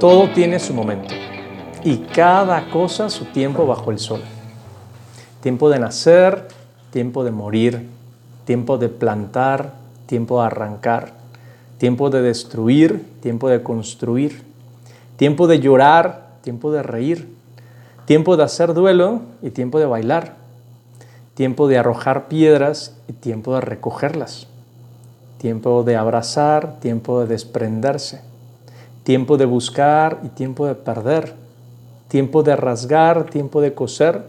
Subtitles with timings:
[0.00, 1.12] Todo tiene su momento
[1.82, 4.20] y cada cosa su tiempo bajo el sol.
[5.42, 6.46] Tiempo de nacer,
[6.92, 7.88] tiempo de morir,
[8.44, 9.72] tiempo de plantar,
[10.06, 11.14] tiempo de arrancar,
[11.78, 14.44] tiempo de destruir, tiempo de construir,
[15.16, 17.28] tiempo de llorar, tiempo de reír,
[18.04, 20.36] tiempo de hacer duelo y tiempo de bailar,
[21.34, 24.46] tiempo de arrojar piedras y tiempo de recogerlas,
[25.38, 28.27] tiempo de abrazar, tiempo de desprenderse,
[29.08, 31.32] tiempo de buscar y tiempo de perder,
[32.08, 34.26] tiempo de rasgar, tiempo de coser,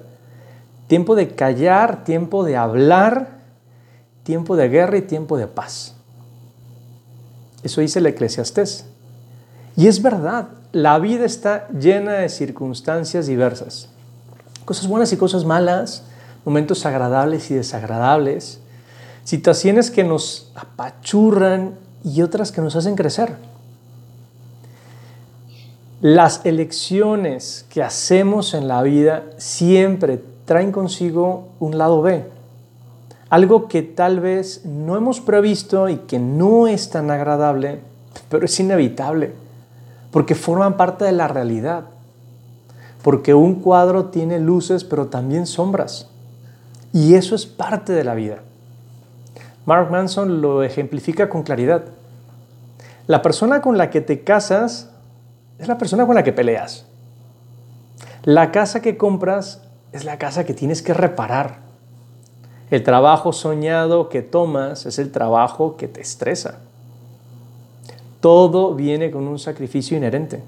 [0.88, 3.40] tiempo de callar, tiempo de hablar,
[4.24, 5.96] tiempo de guerra y tiempo de paz.
[7.62, 8.86] Eso dice el eclesiastés.
[9.76, 13.90] Y es verdad, la vida está llena de circunstancias diversas.
[14.64, 16.04] Cosas buenas y cosas malas,
[16.46, 18.62] momentos agradables y desagradables,
[19.26, 21.76] situaciones que nos apachurran
[22.06, 23.49] y otras que nos hacen crecer.
[26.02, 32.24] Las elecciones que hacemos en la vida siempre traen consigo un lado B,
[33.30, 37.82] algo que tal vez no hemos previsto y que no es tan agradable,
[38.30, 39.34] pero es inevitable,
[40.12, 41.84] porque forman parte de la realidad,
[43.02, 46.08] porque un cuadro tiene luces pero también sombras.
[46.94, 48.38] Y eso es parte de la vida.
[49.66, 51.84] Mark Manson lo ejemplifica con claridad.
[53.06, 54.90] La persona con la que te casas
[55.60, 56.86] es la persona con la que peleas.
[58.24, 61.60] La casa que compras es la casa que tienes que reparar.
[62.72, 66.60] El trabajo soñado que tomas es el trabajo que te estresa.
[68.20, 70.44] Todo viene con un sacrificio inherente.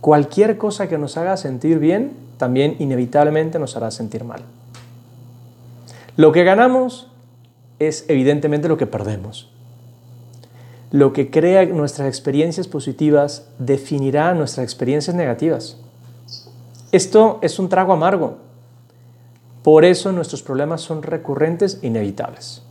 [0.00, 4.42] Cualquier cosa que nos haga sentir bien, también inevitablemente nos hará sentir mal.
[6.16, 7.08] Lo que ganamos
[7.78, 9.50] es evidentemente lo que perdemos.
[10.90, 15.76] Lo que crea nuestras experiencias positivas definirá nuestras experiencias negativas.
[16.92, 18.38] Esto es un trago amargo.
[19.62, 22.62] Por eso nuestros problemas son recurrentes e inevitables.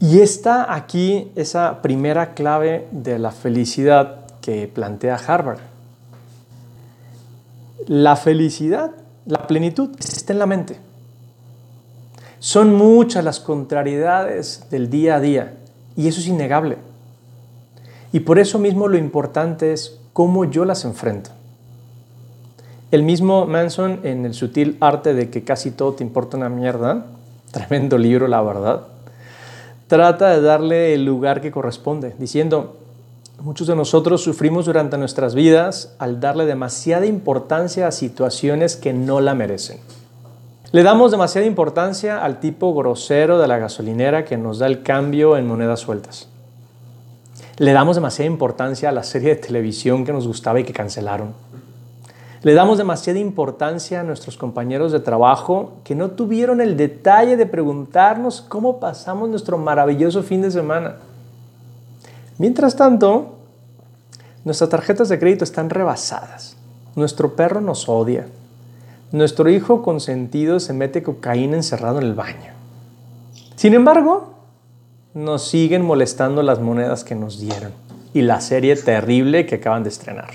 [0.00, 5.60] Y está aquí esa primera clave de la felicidad que plantea Harvard.
[7.86, 8.90] La felicidad
[9.26, 10.76] la plenitud está en la mente.
[12.40, 15.54] Son muchas las contrariedades del día a día
[15.96, 16.78] y eso es innegable.
[18.12, 21.30] Y por eso mismo lo importante es cómo yo las enfrento.
[22.90, 27.06] El mismo Manson en el sutil arte de que casi todo te importa una mierda,
[27.50, 28.86] tremendo libro la verdad,
[29.88, 32.76] trata de darle el lugar que corresponde, diciendo,
[33.40, 39.20] Muchos de nosotros sufrimos durante nuestras vidas al darle demasiada importancia a situaciones que no
[39.20, 39.78] la merecen.
[40.74, 45.36] Le damos demasiada importancia al tipo grosero de la gasolinera que nos da el cambio
[45.36, 46.26] en monedas sueltas.
[47.58, 51.32] Le damos demasiada importancia a la serie de televisión que nos gustaba y que cancelaron.
[52.42, 57.46] Le damos demasiada importancia a nuestros compañeros de trabajo que no tuvieron el detalle de
[57.46, 60.96] preguntarnos cómo pasamos nuestro maravilloso fin de semana.
[62.38, 63.34] Mientras tanto,
[64.44, 66.54] Nuestras tarjetas de crédito están rebasadas.
[66.96, 68.26] Nuestro perro nos odia.
[69.14, 72.50] Nuestro hijo consentido se mete cocaína encerrado en el baño.
[73.54, 74.34] Sin embargo,
[75.14, 77.70] nos siguen molestando las monedas que nos dieron
[78.12, 80.30] y la serie terrible que acaban de estrenar.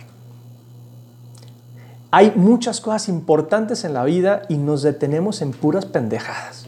[2.12, 6.68] Hay muchas cosas importantes en la vida y nos detenemos en puras pendejadas.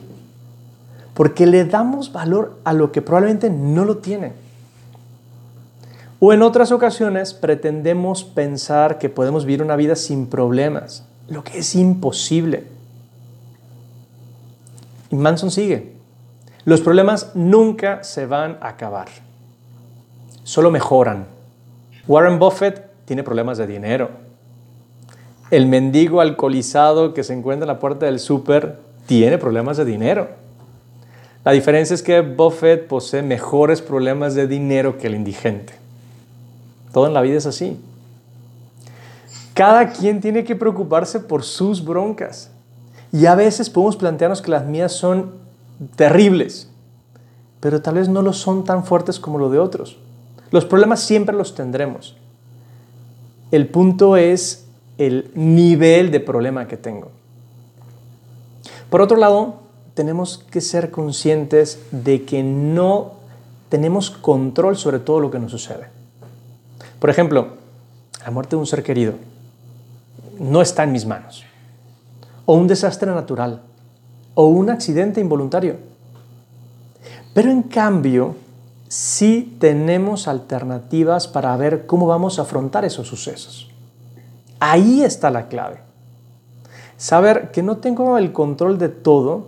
[1.14, 4.34] Porque le damos valor a lo que probablemente no lo tiene.
[6.20, 11.60] O en otras ocasiones pretendemos pensar que podemos vivir una vida sin problemas, lo que
[11.60, 12.66] es imposible.
[15.10, 15.94] Y Manson sigue.
[16.64, 19.08] Los problemas nunca se van a acabar,
[20.44, 21.26] solo mejoran.
[22.08, 24.10] Warren Buffett tiene problemas de dinero.
[25.50, 30.30] El mendigo alcoholizado que se encuentra en la puerta del súper tiene problemas de dinero.
[31.44, 35.74] La diferencia es que Buffett posee mejores problemas de dinero que el indigente.
[36.94, 37.80] Todo en la vida es así.
[39.54, 42.50] Cada quien tiene que preocuparse por sus broncas.
[43.12, 45.34] Y a veces podemos plantearnos que las mías son
[45.96, 46.70] terribles,
[47.60, 49.98] pero tal vez no lo son tan fuertes como lo de otros.
[50.52, 52.16] Los problemas siempre los tendremos.
[53.52, 54.66] El punto es
[54.98, 57.12] el nivel de problema que tengo.
[58.90, 59.56] Por otro lado,
[59.94, 63.14] tenemos que ser conscientes de que no
[63.70, 65.88] tenemos control sobre todo lo que nos sucede.
[67.00, 67.58] Por ejemplo,
[68.24, 69.16] la muerte de un ser querido
[70.40, 71.44] no está en mis manos.
[72.46, 73.62] O un desastre natural.
[74.34, 75.78] O un accidente involuntario.
[77.34, 78.36] Pero en cambio,
[78.88, 83.70] sí tenemos alternativas para ver cómo vamos a afrontar esos sucesos.
[84.60, 85.80] Ahí está la clave.
[86.98, 89.48] Saber que no tengo el control de todo,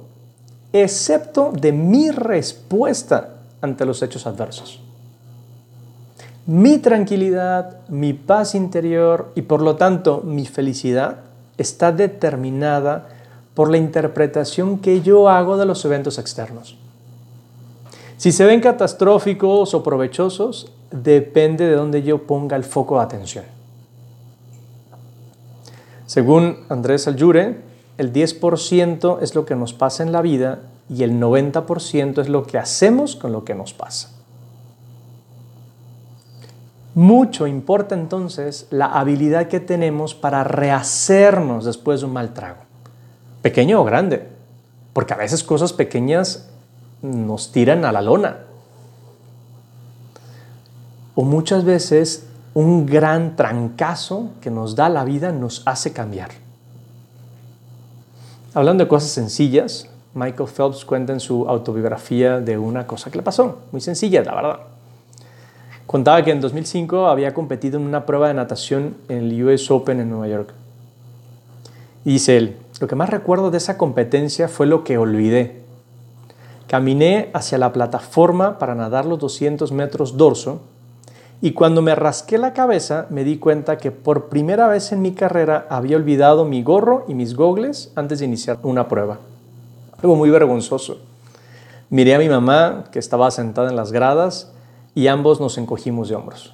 [0.72, 4.83] excepto de mi respuesta ante los hechos adversos.
[6.46, 11.20] Mi tranquilidad, mi paz interior y por lo tanto mi felicidad
[11.58, 13.08] está determinada
[13.54, 16.78] por la interpretación que yo hago de los eventos externos.
[18.18, 23.46] Si se ven catastróficos o provechosos, depende de dónde yo ponga el foco de atención.
[26.06, 27.62] Según Andrés Aljure,
[27.98, 30.60] el 10% es lo que nos pasa en la vida
[30.90, 34.13] y el 90% es lo que hacemos con lo que nos pasa.
[36.96, 42.62] Mucho importa entonces la habilidad que tenemos para rehacernos después de un mal trago,
[43.42, 44.28] pequeño o grande,
[44.94, 46.50] porque a veces cosas pequeñas
[47.02, 48.38] nos tiran a la lona.
[51.16, 56.30] O muchas veces un gran trancazo que nos da la vida nos hace cambiar.
[58.54, 63.24] Hablando de cosas sencillas, Michael Phelps cuenta en su autobiografía de una cosa que le
[63.24, 64.60] pasó, muy sencilla, la verdad.
[65.94, 70.00] Contaba que en 2005 había competido en una prueba de natación en el US Open
[70.00, 70.52] en Nueva York.
[72.04, 75.62] Y dice él, lo que más recuerdo de esa competencia fue lo que olvidé.
[76.66, 80.62] Caminé hacia la plataforma para nadar los 200 metros dorso
[81.44, 85.12] y cuando me rasqué la cabeza me di cuenta que por primera vez en mi
[85.12, 89.20] carrera había olvidado mi gorro y mis gogles antes de iniciar una prueba.
[90.02, 90.98] Algo muy vergonzoso.
[91.92, 94.53] Miré a mi mamá que estaba sentada en las gradas
[94.96, 96.54] y ambos nos encogimos de hombros.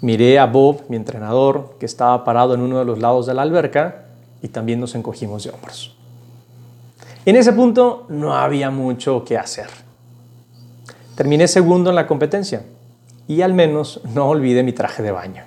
[0.00, 3.42] Miré a Bob, mi entrenador, que estaba parado en uno de los lados de la
[3.42, 4.06] alberca
[4.42, 5.94] y también nos encogimos de hombros.
[7.24, 9.68] En ese punto no había mucho que hacer.
[11.16, 12.64] Terminé segundo en la competencia
[13.26, 15.42] y al menos no olvidé mi traje de baño.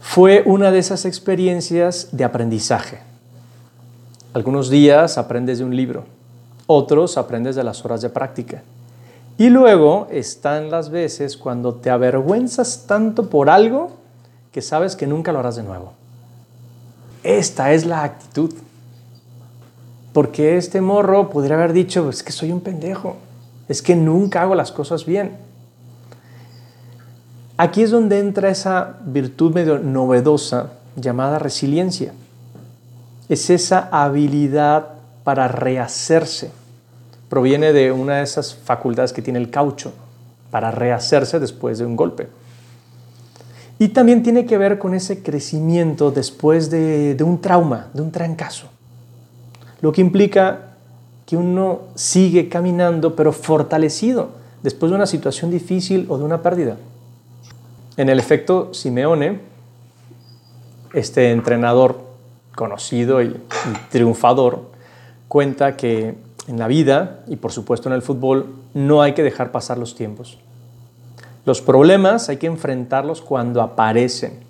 [0.00, 2.98] Fue una de esas experiencias de aprendizaje.
[4.34, 6.04] Algunos días aprendes de un libro,
[6.66, 8.62] otros aprendes de las horas de práctica.
[9.38, 13.92] Y luego están las veces cuando te avergüenzas tanto por algo
[14.50, 15.92] que sabes que nunca lo harás de nuevo.
[17.22, 18.52] Esta es la actitud.
[20.12, 23.16] Porque este morro podría haber dicho, es que soy un pendejo,
[23.68, 25.36] es que nunca hago las cosas bien.
[27.56, 32.12] Aquí es donde entra esa virtud medio novedosa llamada resiliencia.
[33.28, 34.88] Es esa habilidad
[35.22, 36.50] para rehacerse
[37.28, 39.92] proviene de una de esas facultades que tiene el caucho
[40.50, 42.28] para rehacerse después de un golpe.
[43.78, 48.66] Y también tiene que ver con ese crecimiento después de, un trauma, de un trancazo.
[49.80, 50.74] Lo que implica
[51.26, 54.30] que uno sigue caminando pero fortalecido
[54.62, 56.76] después de una situación difícil o de una pérdida.
[57.96, 59.40] En el efecto Simeone,
[60.92, 62.00] este entrenador
[62.56, 63.36] conocido y
[63.90, 64.62] triunfador,
[65.28, 66.16] cuenta que
[66.48, 69.94] en la vida y por supuesto en el fútbol no hay que dejar pasar los
[69.94, 70.38] tiempos.
[71.44, 74.40] Los problemas hay que enfrentarlos cuando aparecen,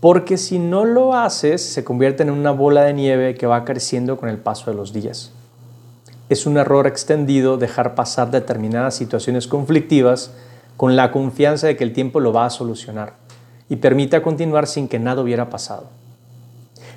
[0.00, 4.16] porque si no lo haces se convierten en una bola de nieve que va creciendo
[4.16, 5.30] con el paso de los días.
[6.28, 10.32] Es un error extendido dejar pasar determinadas situaciones conflictivas
[10.76, 13.14] con la confianza de que el tiempo lo va a solucionar
[13.68, 15.88] y permita continuar sin que nada hubiera pasado.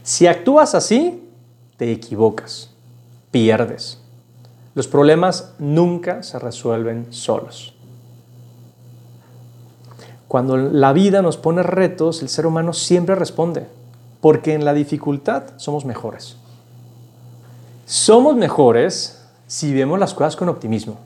[0.04, 1.30] Si actúas así,
[1.78, 2.72] te equivocas,
[3.32, 4.03] pierdes.
[4.76, 7.74] Los problemas nunca se resuelven solos.
[10.28, 13.68] Cuando la vida nos pone retos, el ser humano siempre responde,
[14.20, 16.38] porque en la dificultad somos mejores.
[17.86, 20.98] Somos mejores si vemos las cosas con optimismo,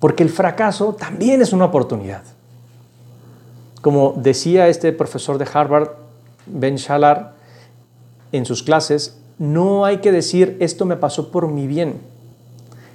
[0.00, 2.22] porque el fracaso también es una oportunidad.
[3.82, 5.90] Como decía este profesor de Harvard,
[6.46, 7.34] Ben Shalar,
[8.32, 12.00] en sus clases, no hay que decir esto me pasó por mi bien,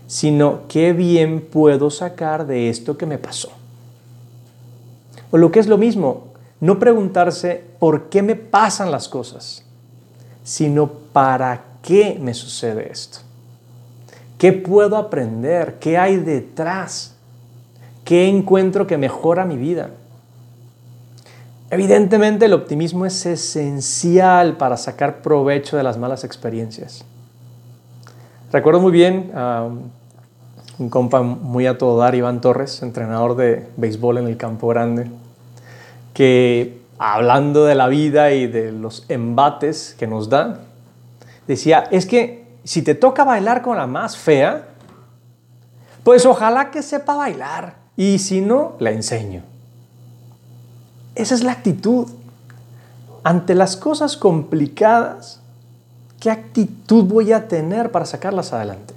[0.07, 3.51] sino qué bien puedo sacar de esto que me pasó.
[5.29, 6.27] O lo que es lo mismo,
[6.61, 9.63] no preguntarse por qué me pasan las cosas,
[10.43, 13.19] sino para qué me sucede esto.
[14.37, 15.77] ¿Qué puedo aprender?
[15.79, 17.15] ¿Qué hay detrás?
[18.05, 19.89] ¿Qué encuentro que mejora mi vida?
[21.69, 27.03] Evidentemente el optimismo es esencial para sacar provecho de las malas experiencias.
[28.51, 29.67] Recuerdo muy bien a
[30.79, 35.09] un compa muy a todo dar, Iván Torres, entrenador de béisbol en el Campo Grande,
[36.13, 40.61] que hablando de la vida y de los embates que nos da,
[41.47, 44.63] decía, es que si te toca bailar con la más fea,
[46.07, 47.75] Pues ojalá que sepa bailar.
[47.97, 49.43] Y si no, la enseño.
[51.15, 52.07] Esa es la actitud.
[53.25, 55.41] Ante las cosas complicadas,
[56.19, 58.93] ¿qué actitud voy a tener para sacarlas adelante?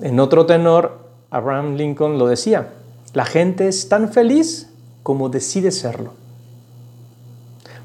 [0.00, 2.72] En otro tenor, Abraham Lincoln lo decía,
[3.14, 4.68] la gente es tan feliz
[5.02, 6.12] como decide serlo.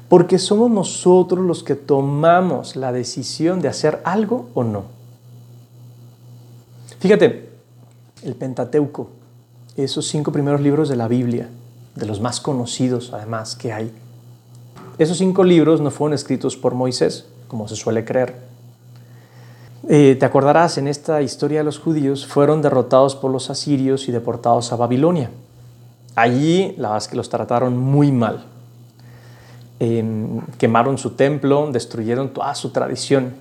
[0.08, 4.84] Porque somos nosotros los que tomamos la decisión de hacer algo o no.
[7.00, 7.48] Fíjate,
[8.22, 9.08] el Pentateuco,
[9.76, 11.48] esos cinco primeros libros de la Biblia,
[11.96, 13.92] de los más conocidos además que hay.
[14.96, 18.36] Esos cinco libros no fueron escritos por Moisés, como se suele creer.
[19.88, 24.12] Eh, te acordarás, en esta historia de los judíos fueron derrotados por los asirios y
[24.12, 25.30] deportados a Babilonia.
[26.14, 28.44] Allí, la verdad es que los trataron muy mal.
[29.80, 33.34] Em, quemaron su templo, destruyeron toda su tradición.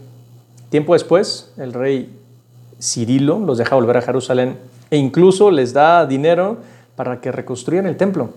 [0.70, 2.20] Tiempo después, el rey
[2.82, 4.58] Cirilo los deja volver a Jerusalén
[4.90, 6.58] e incluso les da dinero
[6.96, 8.32] para que reconstruyan el templo.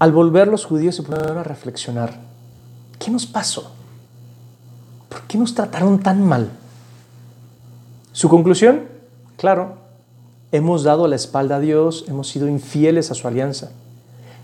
[0.00, 2.18] Al volver los judíos se pusieron a reflexionar,
[2.98, 3.70] ¿qué nos pasó?
[5.10, 6.48] ¿Por qué nos trataron tan mal?
[8.12, 8.86] Su conclusión,
[9.36, 9.74] claro,
[10.52, 13.72] hemos dado la espalda a Dios, hemos sido infieles a su alianza.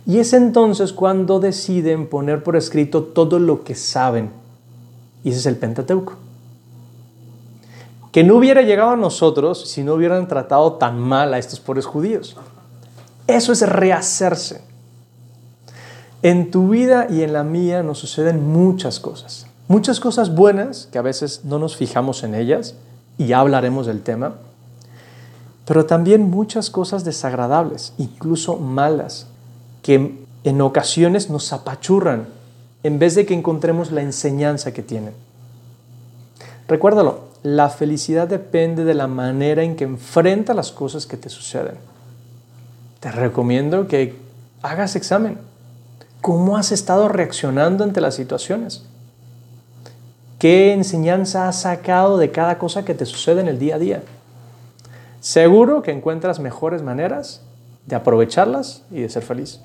[0.04, 4.32] Y es entonces cuando deciden poner por escrito todo lo que saben.
[5.24, 6.16] Y ese es el Pentateuco.
[8.12, 11.86] Que no hubiera llegado a nosotros si no hubieran tratado tan mal a estos pobres
[11.86, 12.36] judíos.
[13.26, 14.75] Eso es rehacerse.
[16.26, 19.46] En tu vida y en la mía nos suceden muchas cosas.
[19.68, 22.74] Muchas cosas buenas que a veces no nos fijamos en ellas
[23.16, 24.34] y hablaremos del tema.
[25.66, 29.28] Pero también muchas cosas desagradables, incluso malas,
[29.84, 32.26] que en ocasiones nos apachurran
[32.82, 35.14] en vez de que encontremos la enseñanza que tienen.
[36.66, 41.76] Recuérdalo, la felicidad depende de la manera en que enfrenta las cosas que te suceden.
[42.98, 44.16] Te recomiendo que
[44.62, 45.38] hagas examen.
[46.26, 48.82] ¿Cómo has estado reaccionando ante las situaciones?
[50.40, 54.02] ¿Qué enseñanza has sacado de cada cosa que te sucede en el día a día?
[55.20, 57.42] Seguro que encuentras mejores maneras
[57.86, 59.60] de aprovecharlas y de ser feliz.